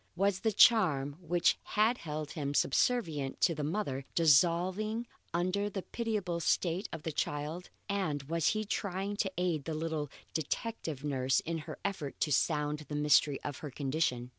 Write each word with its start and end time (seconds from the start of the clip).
Was 0.15 0.39
the 0.39 0.51
charm 0.51 1.15
which 1.19 1.59
had 1.61 1.99
held 1.99 2.31
him 2.31 2.55
subservient 2.55 3.39
to 3.41 3.53
the 3.53 3.63
mother, 3.63 4.03
dissolving 4.15 5.05
under 5.31 5.69
the 5.69 5.83
pitiable 5.83 6.39
state 6.39 6.89
of 6.91 7.03
the 7.03 7.11
child, 7.11 7.69
and 7.87 8.23
was 8.23 8.47
he 8.47 8.65
trying 8.65 9.15
to 9.17 9.31
aid 9.37 9.65
the 9.65 9.75
little 9.75 10.09
detective 10.33 11.03
nurse 11.03 11.39
in 11.41 11.59
her 11.69 11.77
effort 11.85 12.19
to 12.21 12.31
sound 12.31 12.79
the 12.89 12.95
mystery 12.95 13.39
of 13.43 13.59
her 13.59 13.69
condition? 13.69 14.29